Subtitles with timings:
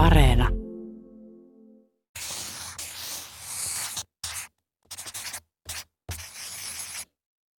[0.00, 0.48] Areena.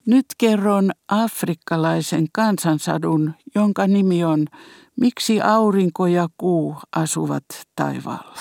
[0.07, 4.45] Nyt kerron afrikkalaisen kansansadun, jonka nimi on
[4.99, 7.43] Miksi aurinko ja kuu asuvat
[7.75, 8.35] taivaalla.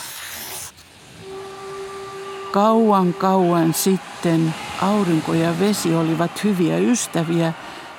[2.53, 7.53] Kauan kauan sitten aurinko ja vesi olivat hyviä ystäviä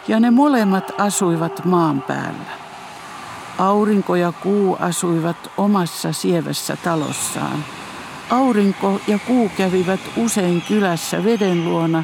[0.07, 2.60] ja ne molemmat asuivat maan päällä.
[3.61, 7.65] Aurinko ja kuu asuivat omassa sievässä talossaan.
[8.29, 12.03] Aurinko ja kuu kävivät usein kylässä veden luona,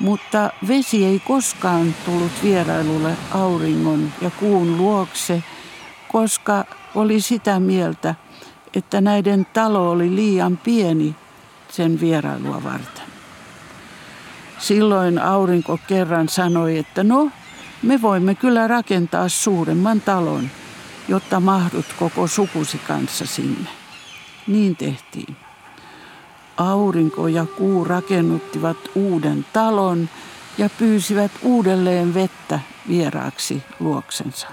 [0.00, 5.42] mutta vesi ei koskaan tullut vierailulle auringon ja kuun luokse,
[6.12, 6.64] koska
[6.94, 8.14] oli sitä mieltä,
[8.74, 11.14] että näiden talo oli liian pieni
[11.68, 13.06] sen vierailua varten.
[14.58, 17.30] Silloin aurinko kerran sanoi, että no,
[17.82, 20.50] me voimme kyllä rakentaa suuremman talon,
[21.08, 23.70] jotta mahdut koko sukusi kanssa sinne.
[24.46, 25.36] Niin tehtiin.
[26.56, 30.08] Aurinko ja kuu rakennuttivat uuden talon
[30.58, 34.46] ja pyysivät uudelleen vettä vieraaksi luoksensa.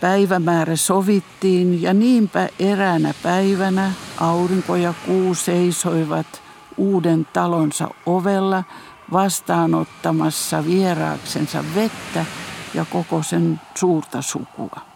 [0.00, 6.42] Päivämäärä sovittiin ja niinpä eräänä päivänä aurinko ja kuu seisoivat
[6.76, 8.64] uuden talonsa ovella
[9.12, 12.24] vastaanottamassa vieraaksensa vettä
[12.74, 14.89] ja koko sen suurta sukua.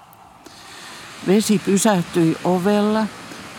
[1.27, 3.07] Vesi pysähtyi ovella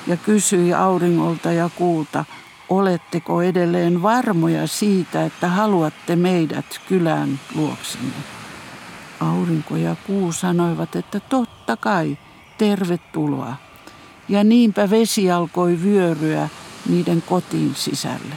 [0.08, 2.26] ja kysyi auringolta ja kuulta,
[2.70, 8.16] oletteko edelleen varmoja siitä, että haluatte meidät kylään luoksenne?
[9.20, 12.18] Aurinko ja kuu sanoivat, että totta kai,
[12.58, 13.56] tervetuloa.
[14.30, 16.50] Ja niinpä vesi alkoi vyöryä
[16.90, 18.36] niiden kotiin sisälle.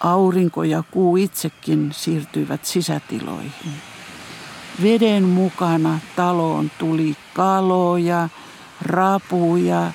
[0.00, 3.95] Aurinko ja kuu itsekin siirtyivät sisätiloihin.
[4.82, 8.28] Veden mukana taloon tuli kaloja,
[8.82, 9.92] rapuja,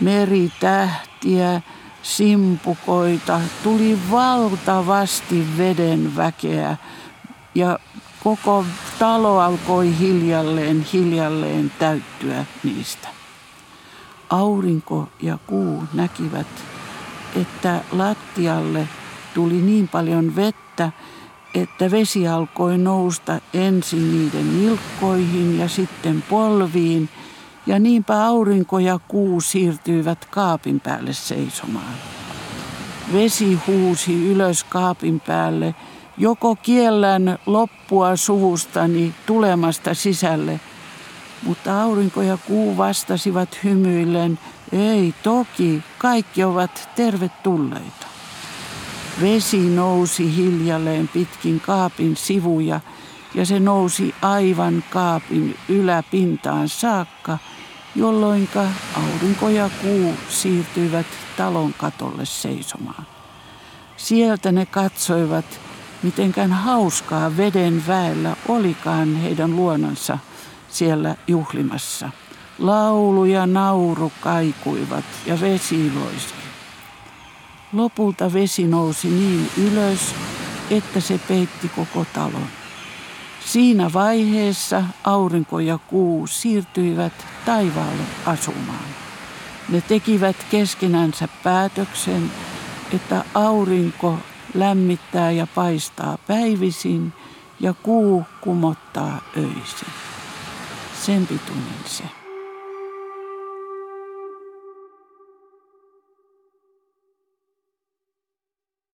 [0.00, 1.62] meritähtiä,
[2.02, 6.76] simpukoita, tuli valtavasti veden väkeä
[7.54, 7.78] ja
[8.24, 8.64] koko
[8.98, 13.08] talo alkoi hiljalleen, hiljalleen täyttyä niistä.
[14.30, 16.46] Aurinko ja kuu näkivät,
[17.36, 18.88] että lattialle
[19.34, 20.92] tuli niin paljon vettä,
[21.54, 27.08] että vesi alkoi nousta ensin niiden nilkkoihin ja sitten polviin,
[27.66, 31.94] ja niinpä aurinko ja kuu siirtyivät kaapin päälle seisomaan.
[33.12, 35.74] Vesi huusi ylös kaapin päälle,
[36.18, 40.60] joko kiellän loppua suvustani tulemasta sisälle,
[41.42, 44.38] mutta aurinko ja kuu vastasivat hymyillen,
[44.72, 48.06] ei toki, kaikki ovat tervetulleita.
[49.20, 52.80] Vesi nousi hiljalleen pitkin kaapin sivuja
[53.34, 57.38] ja se nousi aivan kaapin yläpintaan saakka,
[57.94, 61.06] jolloinka aurinko ja kuu siirtyivät
[61.36, 63.06] talon katolle seisomaan.
[63.96, 65.60] Sieltä ne katsoivat,
[66.02, 70.18] mitenkään hauskaa veden väellä olikaan heidän luonansa
[70.68, 72.10] siellä juhlimassa.
[72.58, 76.49] Laulu ja nauru kaikuivat ja vesi loiski.
[77.72, 80.14] Lopulta vesi nousi niin ylös,
[80.70, 82.46] että se peitti koko talon.
[83.44, 87.12] Siinä vaiheessa aurinko ja kuu siirtyivät
[87.44, 88.84] taivaalle asumaan.
[89.68, 92.32] Ne tekivät keskenänsä päätöksen,
[92.92, 94.18] että aurinko
[94.54, 97.12] lämmittää ja paistaa päivisin
[97.60, 99.88] ja kuu kumottaa öisin.
[101.02, 102.19] Sen pituinen se.